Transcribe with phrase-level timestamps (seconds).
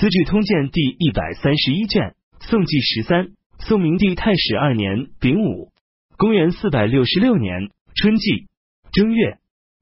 [0.00, 5.72] 资治通鉴》第一百三十一卷，宋纪十三，宋明帝太始二年丙午，
[6.16, 8.46] 公元四百六十六年春季
[8.92, 9.36] 正月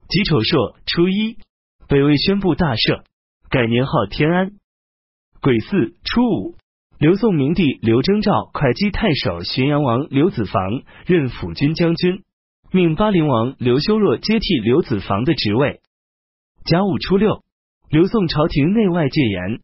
[0.09, 1.37] 己丑朔初一，
[1.87, 3.03] 北魏宣布大赦，
[3.49, 4.51] 改年号天安。
[5.39, 6.57] 癸巳初五，
[6.99, 12.23] 刘宋明帝刘征召会稽太守浔阳王刘子房任辅军将军，
[12.73, 15.79] 命巴陵王刘修若接替刘子房的职位。
[16.65, 17.41] 甲午初六，
[17.89, 19.61] 刘宋朝廷内外戒严。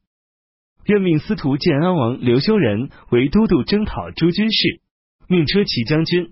[0.86, 4.82] 任命司徒建安王刘修仁为都督征讨诸军事，
[5.28, 6.30] 命车骑将军、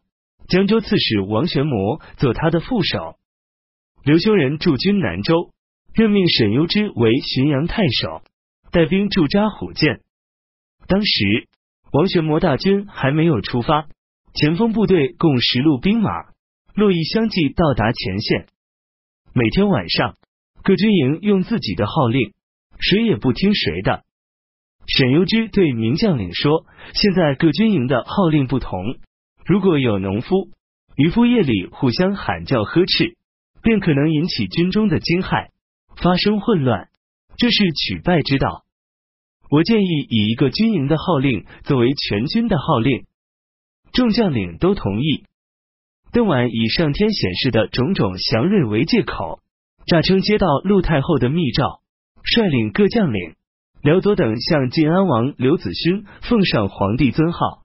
[0.47, 3.15] 江州刺史王玄谟做他的副手。
[4.03, 5.49] 刘修仁驻军南州，
[5.95, 8.21] 任命沈攸之为浔阳太守，
[8.69, 10.01] 带兵驻扎虎涧。
[10.85, 11.47] 当时
[11.91, 13.87] 王玄谟大军还没有出发，
[14.35, 16.11] 前锋部队共十路兵马，
[16.75, 18.45] 络绎相继到达前线。
[19.33, 20.15] 每天晚上，
[20.61, 22.33] 各军营用自己的号令，
[22.79, 24.03] 谁也不听谁的。
[24.85, 28.97] 沈攸之对名将领说：“现在各军营的号令不同，
[29.45, 30.49] 如果有农夫、
[30.95, 33.15] 渔夫夜里互相喊叫呵斥，
[33.61, 35.49] 便可能引起军中的惊骇，
[35.95, 36.89] 发生混乱，
[37.37, 38.63] 这是取败之道。
[39.49, 43.05] 我建议以一个军营的号令作为全军的号令。”
[43.93, 45.23] 众将领都同意。
[46.11, 49.39] 邓琬以上天显示的种种祥瑞为借口，
[49.85, 51.79] 诈称接到陆太后的密诏，
[52.23, 53.35] 率领各将领。
[53.83, 57.63] 辽左等向晋安王刘子勋奉上皇帝尊号。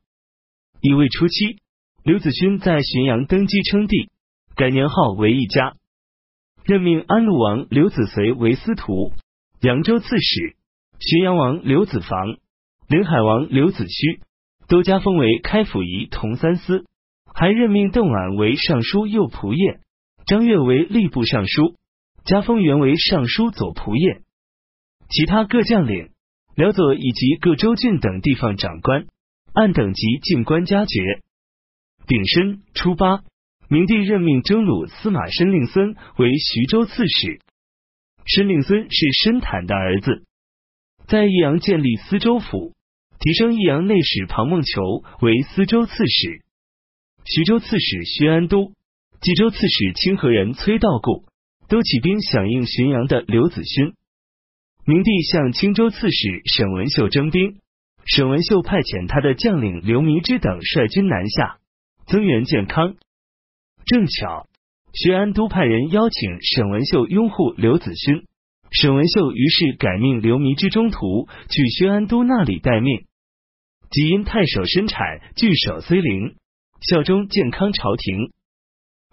[0.80, 1.58] 乙未初期，
[2.02, 4.10] 刘子勋在浔阳登基称帝，
[4.56, 5.77] 改年号为一家，
[6.64, 9.12] 任命安陆王刘子随为司徒、
[9.60, 10.56] 扬州刺史；
[10.98, 12.36] 浔阳王刘子房、
[12.88, 14.19] 临海王刘子胥
[14.66, 16.84] 都加封为开府仪同三司，
[17.32, 19.78] 还任命邓琬为尚书右仆射，
[20.27, 21.77] 张悦为吏部尚书，
[22.25, 24.25] 加封原为尚书左仆射。
[25.08, 26.10] 其他各将领、
[26.54, 29.06] 辽左以及各州郡等地方长官，
[29.54, 31.22] 按等级进官加爵。
[32.06, 33.22] 丙申初八，
[33.68, 37.41] 明帝任命征虏司马申令孙为徐州刺史。
[38.26, 40.24] 申令孙是申坦的儿子，
[41.06, 42.74] 在益阳建立司州府，
[43.18, 46.42] 提升益阳内史庞梦求为司州刺史。
[47.24, 48.72] 徐州刺史薛安都、
[49.20, 51.24] 冀州刺史清河人崔道固
[51.68, 53.94] 都起兵响应浔阳的刘子勋。
[54.88, 57.59] 明帝向青州刺史沈文秀征兵，
[58.06, 61.59] 沈文秀派遣他的将领刘弥之等率军南下
[62.06, 62.94] 增援建康。
[63.84, 64.48] 正巧，
[64.94, 68.25] 薛安都派人邀请沈文秀拥护刘子勋，
[68.71, 73.04] 沈文秀于是改命刘弥之中途去薛安都那里待命。
[73.91, 76.37] 即因太守生产据守睢陵，
[76.81, 78.32] 效忠建康朝廷。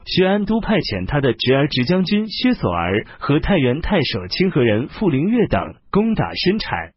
[0.05, 6.93] 薛安都派遣他的侄儿直将军薛索儿和太原太守清河人傅灵月等攻打申产。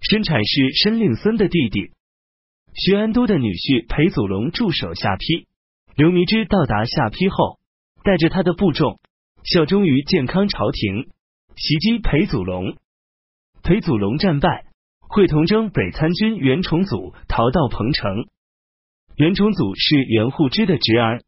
[0.00, 1.90] 申产是申令孙的弟弟。
[2.72, 5.46] 薛安都的女婿裴祖龙驻守下邳。
[5.96, 7.58] 刘弥之到达下邳后，
[8.04, 9.00] 带着他的部众
[9.42, 11.10] 效忠于健康朝廷，
[11.56, 12.76] 袭击裴祖龙。
[13.64, 14.66] 裴祖龙战败，
[15.00, 18.28] 会同征北参军袁崇祖逃到彭城。
[19.16, 21.22] 袁崇祖是袁护之的侄儿。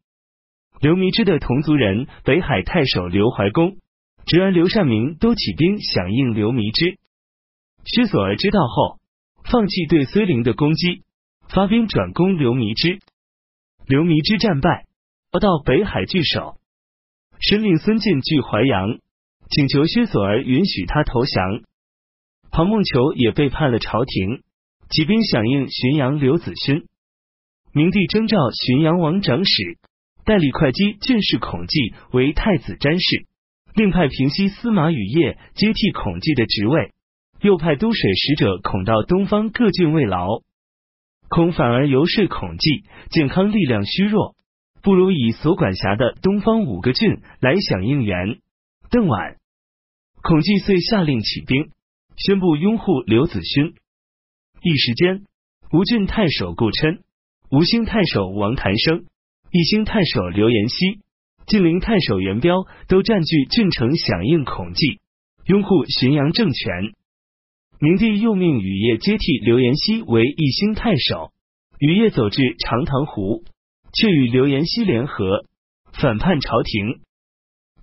[0.83, 3.77] 刘弥之的同族人北海太守刘怀公、
[4.27, 6.99] 侄儿刘善明都起兵响应刘弥之。
[7.85, 8.99] 薛索儿知道后，
[9.45, 11.05] 放弃对睢陵的攻击，
[11.49, 12.99] 发兵转攻刘弥之。
[13.87, 14.87] 刘弥之战败，
[15.31, 16.57] 逃到北海据守。
[17.39, 18.99] 申令孙进据淮阳，
[19.51, 21.63] 请求薛索儿允许他投降。
[22.51, 24.43] 庞梦求也背叛了朝廷，
[24.91, 26.89] 起兵响应浔阳刘子勋。
[27.73, 29.79] 明帝征召浔阳王长史。
[30.25, 33.27] 代理会稽郡事孔季为太子詹事，
[33.75, 36.93] 另派平西司马羽业接替孔季的职位，
[37.41, 40.43] 又派都水使者孔到东方各郡慰劳。
[41.29, 44.37] 孔反而游说孔季，健康力量虚弱，
[44.83, 48.39] 不如以所管辖的东方五个郡来响应援。
[48.91, 49.37] 邓琬。
[50.23, 51.71] 孔季遂下令起兵，
[52.17, 53.75] 宣布拥护刘子勋。
[54.63, 55.25] 一时间，
[55.73, 57.01] 吴郡太守顾琛、
[57.51, 59.07] 吴兴太守王谭生。
[59.55, 61.01] 义兴太守刘延熙、
[61.47, 64.99] 晋陵太守袁彪都占据郡城，响应孔季，
[65.45, 66.95] 拥护浔阳政权。
[67.79, 71.33] 明帝又命禹业接替刘延熙为义兴太守。
[71.79, 73.45] 禹业走至长塘湖，
[73.93, 75.45] 却与刘延熙联合，
[75.93, 77.01] 反叛朝廷。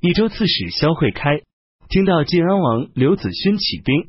[0.01, 1.41] 益州刺史萧会开
[1.87, 4.07] 听到晋安王刘子勋起兵，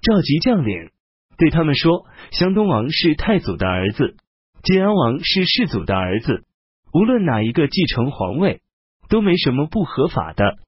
[0.00, 0.88] 召集将领，
[1.36, 4.16] 对他们说：湘东王是太祖的儿子，
[4.62, 6.46] 晋安王是世祖的儿子。
[6.92, 8.60] 无论哪一个继承皇位，
[9.08, 10.58] 都没什么不合法的。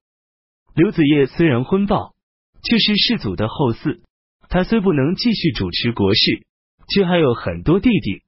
[0.75, 2.15] 刘子业虽然昏暴，
[2.62, 4.00] 却是世祖的后嗣，
[4.49, 6.47] 他虽不能继续主持国事，
[6.88, 8.23] 却还有很多弟弟。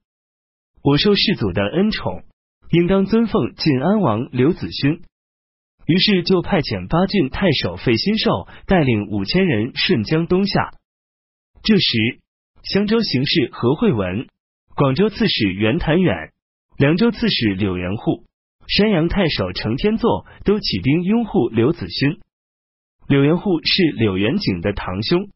[0.83, 2.23] 我受世祖的恩宠，
[2.69, 5.01] 应当尊奉晋安王刘子勋。
[5.87, 10.73] 于是就派遣八郡太守费心寿带领五千人顺江东下。
[11.63, 12.19] 这时，
[12.63, 14.27] 襄州行事何惠文、
[14.75, 16.33] 广州刺史袁谭远、
[16.77, 18.23] 凉州刺史柳元户、
[18.67, 22.19] 山阳太守程天作都起兵拥护刘子勋。
[23.07, 25.31] 柳元户是柳元景的堂兄。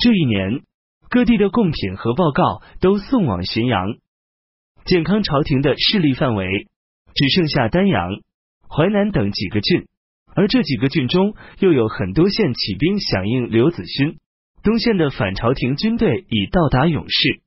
[0.00, 0.62] 这一年，
[1.10, 3.98] 各地的贡品和报告都送往浔阳。
[4.84, 6.66] 健康朝廷的势力范围
[7.14, 8.10] 只剩下丹阳。
[8.68, 9.86] 淮南等几个郡，
[10.34, 14.18] 而这几个郡中又有很多县起兵响应刘子勋。
[14.64, 17.40] 东线的反朝廷军队已到达勇士，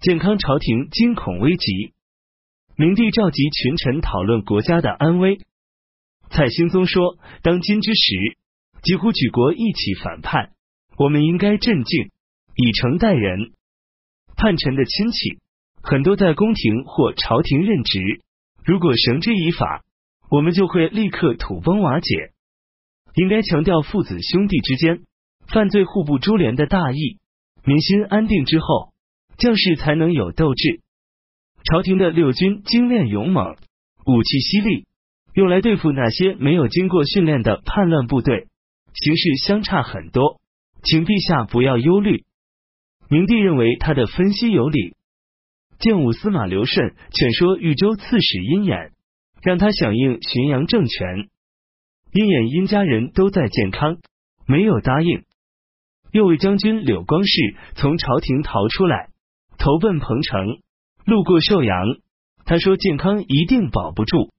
[0.00, 1.93] 健康朝廷惊恐危急。
[2.76, 5.38] 明帝召集群臣讨论国家的安危。
[6.30, 8.36] 蔡兴宗说：“当今之时，
[8.82, 10.50] 几乎举国一起反叛，
[10.96, 12.10] 我们应该镇静，
[12.56, 13.52] 以诚待人。
[14.36, 15.38] 叛臣的亲戚
[15.82, 18.20] 很多在宫廷或朝廷任职，
[18.64, 19.82] 如果绳之以法。”
[20.30, 22.32] 我们就会立刻土崩瓦解。
[23.14, 25.04] 应该强调父子兄弟之间
[25.46, 27.20] 犯罪互不株连的大义。
[27.62, 28.92] 民心安定之后，
[29.36, 30.80] 将士才能有斗志。
[31.64, 33.56] 朝廷的六军精练勇猛，
[34.06, 34.86] 武器犀利，
[35.34, 38.48] 用来对付那些没有经过训练的叛乱部队，
[38.92, 40.40] 形势相差很多。
[40.82, 42.24] 请陛下不要忧虑。
[43.08, 44.94] 明帝认为他的分析有理。
[45.78, 48.92] 建武司马刘顺劝说豫州刺史殷衍。
[49.42, 51.28] 让他响应浔阳政权，
[52.12, 53.98] 殷衍殷家人都在健康，
[54.46, 55.24] 没有答应。
[56.12, 59.10] 右卫将军柳光世从朝廷逃出来，
[59.58, 60.60] 投奔彭城，
[61.04, 61.98] 路过寿阳，
[62.46, 64.32] 他说健康一定保不住。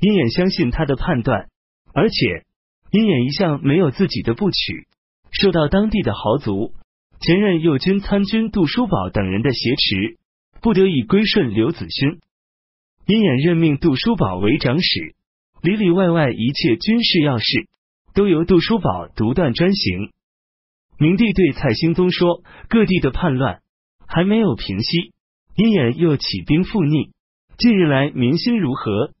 [0.00, 1.48] 鹰眼相信他的判断，
[1.94, 2.44] 而且
[2.90, 4.86] 鹰眼一向没有自己的部曲，
[5.30, 6.74] 受到当地的豪族、
[7.20, 10.18] 前任右军参军杜叔宝等人的挟持，
[10.60, 12.20] 不得已归顺刘子勋。
[13.06, 15.14] 鹰眼任命杜叔宝为长史，
[15.62, 17.66] 里里外外一切军事要事
[18.12, 20.12] 都由杜叔宝独断专行。
[20.98, 23.62] 明帝对蔡兴宗说：“各地的叛乱
[24.06, 25.12] 还没有平息，
[25.58, 27.10] 殷衍又起兵复逆，
[27.58, 29.12] 近日来民心如何？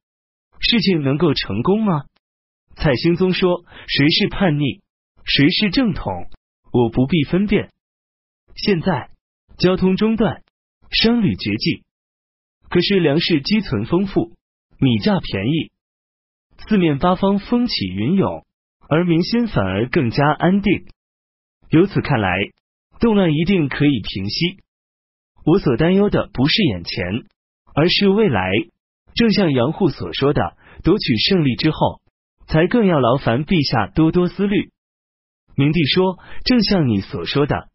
[0.60, 2.04] 事情能够成功吗？”
[2.78, 4.80] 蔡兴宗说：“谁是叛逆，
[5.24, 6.30] 谁是正统，
[6.72, 7.72] 我不必分辨。
[8.54, 9.10] 现在
[9.58, 10.44] 交通中断，
[10.92, 11.82] 商旅绝迹。”
[12.70, 14.30] 可是粮食积存丰富，
[14.78, 15.72] 米价便宜，
[16.68, 18.46] 四面八方风起云涌，
[18.88, 20.86] 而民心反而更加安定。
[21.70, 22.30] 由此看来，
[23.00, 24.62] 动乱一定可以平息。
[25.48, 27.24] 我所担忧的不是眼前，
[27.74, 28.52] 而是未来。
[29.14, 32.02] 正像杨户所说的，夺取胜利之后，
[32.46, 34.72] 才更要劳烦陛下多多思虑。
[35.56, 37.68] 明帝说：“正像你所说的。”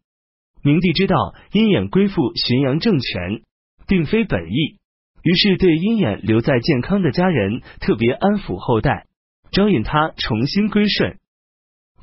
[0.62, 3.42] 明帝知道鹰眼归附浔阳政权，
[3.88, 4.78] 并非本意。
[5.24, 9.06] 于是对鹰眼留在健康的家人特别安抚后代，
[9.50, 11.18] 招引他重新归顺。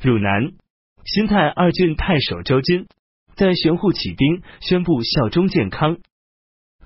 [0.02, 0.52] 汝南
[1.06, 2.88] 新泰二郡太守周金
[3.36, 5.98] 在玄户起兵，宣布效忠健康。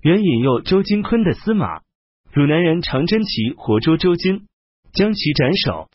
[0.02, 1.82] 原引诱周金坤的司马
[2.32, 4.46] 汝南人常真齐活捉周金，
[4.94, 5.90] 将其斩首。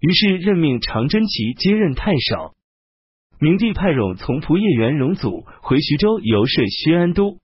[0.00, 2.54] 于是任命常真齐接任太守。
[3.40, 7.38] 明帝派冗从仆射元荣祖回徐州游说薛安都。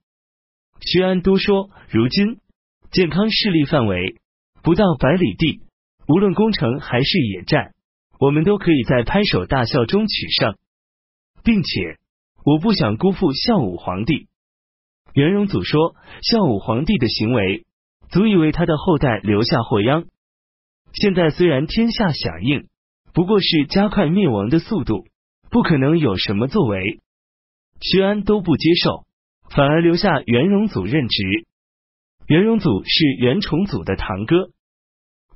[0.80, 2.38] 薛安都说：“如今
[2.90, 4.16] 健康势力范围
[4.62, 5.60] 不到百里地，
[6.06, 7.72] 无论攻城还是野战，
[8.18, 10.56] 我们都可以在拍手大笑中取胜，
[11.42, 11.98] 并且
[12.44, 14.28] 我不想辜负孝武皇帝。”
[15.14, 17.66] 元荣祖说：“孝武皇帝的行为
[18.10, 20.06] 足以为他的后代留下祸殃。
[20.92, 22.68] 现在虽然天下响应，
[23.12, 25.06] 不过是加快灭亡的速度，
[25.50, 27.00] 不可能有什么作为。”
[27.80, 29.04] 薛安都不接受。
[29.52, 31.24] 反而留下元荣祖任职。
[32.28, 34.50] 元荣祖是元崇祖的堂哥，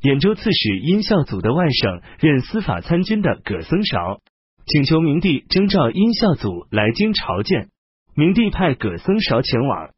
[0.03, 4.21] 兖州刺史殷孝祖的外甥，任司法参军的葛僧韶，
[4.67, 7.69] 请求明帝征召殷孝祖来京朝见。
[8.15, 9.91] 明帝派葛僧韶前往。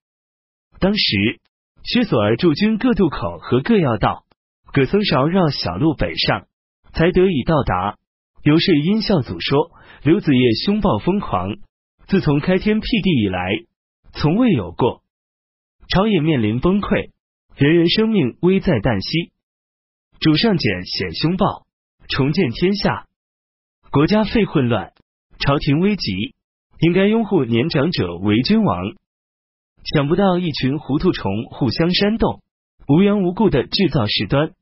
[0.80, 1.40] 当时
[1.85, 4.25] 薛索儿驻军各渡口和各要道，
[4.73, 6.46] 葛僧韶绕小路北上，
[6.92, 7.96] 才得以到达。
[8.42, 9.70] 游说殷孝祖说
[10.02, 11.56] ：“刘子业凶暴疯狂，
[12.06, 13.64] 自从开天辟地以来。”
[14.14, 15.02] 从未有过，
[15.88, 17.11] 朝野面临崩溃，
[17.54, 19.30] 人人生命危在旦夕。
[20.20, 21.66] 主上简显凶暴，
[22.08, 23.06] 重建天下，
[23.96, 24.92] 国家废混乱，
[25.38, 26.34] 朝廷危急，
[26.80, 28.94] 应该拥护年长者为君王。
[29.84, 32.42] 想不到一群糊涂虫互相煽动，
[32.88, 34.52] 无缘无故的制造事端，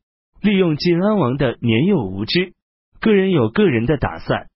[0.40, 2.52] 利用晋安王的年幼无知，
[3.00, 4.46] 个人有个人的打算。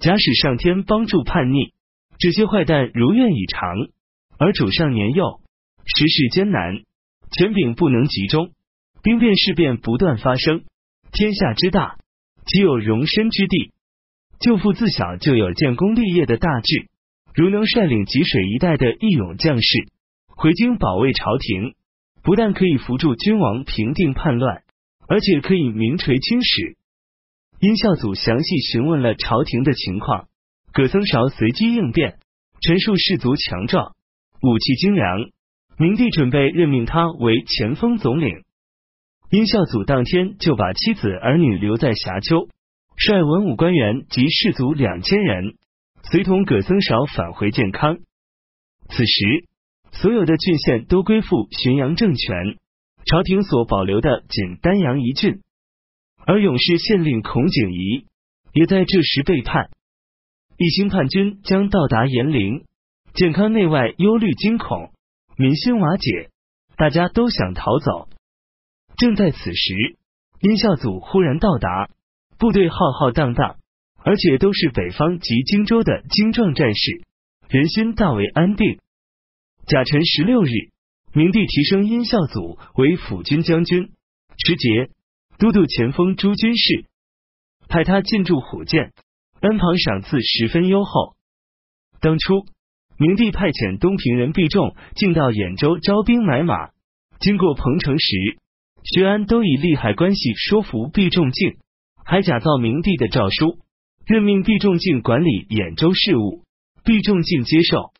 [0.00, 1.72] 假使上天帮助叛逆，
[2.18, 3.86] 这些坏蛋如愿以偿；
[4.36, 5.40] 而主上年幼，
[5.84, 6.74] 时事艰难，
[7.30, 8.50] 权柄不能集中，
[9.00, 10.64] 兵变事变不断发生，
[11.12, 11.98] 天下之大，
[12.46, 13.71] 岂有容身之地？
[14.42, 16.88] 舅父自小就有建功立业的大志，
[17.32, 19.86] 如能率领吉水一带的义勇将士
[20.26, 21.74] 回京保卫朝廷，
[22.24, 24.64] 不但可以扶助君王平定叛乱，
[25.06, 26.76] 而且可以名垂青史。
[27.60, 30.26] 殷孝祖详细询问了朝廷的情况，
[30.72, 32.18] 葛僧韶随机应变，
[32.60, 33.92] 陈述士卒强壮，
[34.42, 35.30] 武器精良。
[35.78, 38.42] 明帝准备任命他为前锋总领。
[39.30, 42.48] 殷孝祖当天就把妻子儿女留在峡丘。
[42.96, 45.56] 率文武官员及士卒两千人，
[46.02, 47.98] 随同葛僧韶返回建康。
[48.88, 49.48] 此时，
[49.92, 52.58] 所有的郡县都归附浔阳政权，
[53.06, 55.40] 朝廷所保留的仅丹阳一郡。
[56.24, 58.06] 而永世县令孔景仪
[58.52, 59.70] 也在这时背叛。
[60.56, 62.64] 一心叛军将到达延陵，
[63.14, 64.92] 建康内外忧虑惊恐，
[65.36, 66.30] 民心瓦解，
[66.76, 68.08] 大家都想逃走。
[68.96, 69.96] 正在此时，
[70.40, 71.88] 殷孝祖忽然到达。
[72.42, 73.54] 部队浩浩荡荡，
[74.02, 77.00] 而且都是北方及荆州的精壮战士，
[77.48, 78.80] 人心大为安定。
[79.64, 80.50] 甲辰十六日，
[81.14, 83.92] 明帝提升殷孝祖为辅军将军，
[84.36, 84.90] 持节
[85.38, 86.86] 都督前锋诸军事，
[87.68, 88.92] 派他进驻虎剑，
[89.40, 91.14] 恩旁赏赐十分优厚。
[92.00, 92.44] 当初，
[92.98, 96.70] 明帝派遣东平人毕仲进到兖州招兵买马，
[97.20, 98.16] 经过彭城时，
[98.82, 101.61] 薛安都以利害关系说服毕仲敬。
[102.04, 103.58] 还假造明帝的诏书，
[104.06, 106.42] 任命毕仲敬管理兖州事务。
[106.84, 107.92] 毕仲敬接受。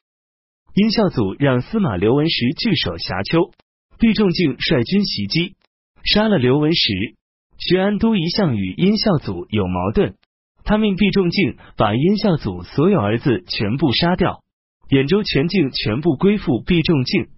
[0.74, 3.52] 殷孝祖让司马刘文石据守峡丘，
[3.98, 5.54] 毕仲敬率军袭击，
[6.02, 7.14] 杀了刘文石。
[7.58, 10.16] 薛安都一向与殷孝祖有矛盾，
[10.64, 14.42] 他命毕仲敬把殷孝祖所有儿子全部杀掉，
[14.88, 17.28] 兖州全境全部归附毕仲敬。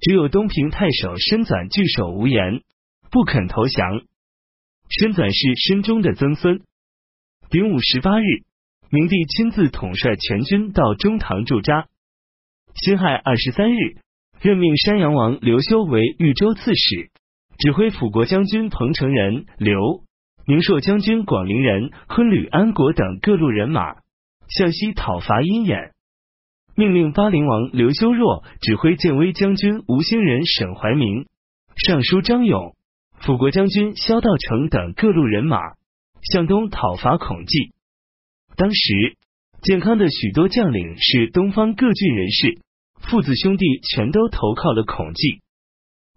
[0.00, 2.62] 只有东平太守申纂据守无言，
[3.12, 4.02] 不肯投降。
[4.88, 6.62] 申纂是申中的曾孙。
[7.50, 8.24] 丙午十八日，
[8.90, 11.86] 明帝亲自统帅全军到中堂驻扎。
[12.74, 13.96] 辛亥二十三日，
[14.40, 17.10] 任命山阳王刘修为豫州刺史，
[17.58, 20.02] 指挥辅国将军彭城人刘
[20.46, 23.96] 宁朔将军广陵人昆吕安国等各路人马
[24.48, 25.92] 向西讨伐阴眼。
[26.76, 31.26] 命令巴陵王刘修若指挥建威将军吴兴人沈怀民、
[31.74, 32.76] 尚书张勇。
[33.20, 35.58] 辅国将军萧道成等各路人马
[36.22, 37.72] 向东讨伐孔济。
[38.56, 39.16] 当时
[39.62, 42.60] 建康的许多将领是东方各郡人士，
[43.00, 45.40] 父子兄弟全都投靠了孔济。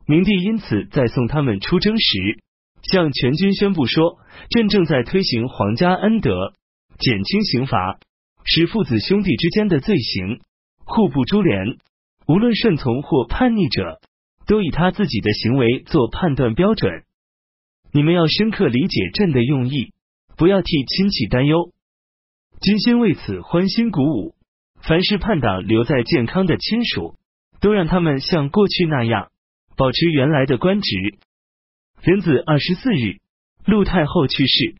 [0.05, 2.39] 明帝因此在送他们出征时，
[2.83, 6.53] 向全军宣布说：“朕正在推行皇家恩德，
[6.97, 7.99] 减轻刑罚，
[8.43, 10.41] 使父子兄弟之间的罪行
[10.85, 11.77] 互不株连，
[12.27, 13.99] 无论顺从或叛逆者。”
[14.49, 17.03] 都以他自己的行为做判断标准。
[17.93, 19.93] 你们要深刻理解朕的用意，
[20.37, 21.71] 不要替亲戚担忧。
[22.59, 24.33] 金心为此欢欣鼓舞。
[24.81, 27.13] 凡是叛党留在健康的亲属，
[27.61, 29.29] 都让他们像过去那样
[29.77, 31.19] 保持原来的官职。
[32.01, 33.19] 壬子二十四日，
[33.65, 34.75] 陆太后去世。